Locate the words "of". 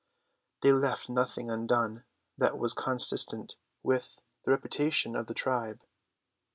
5.15-5.27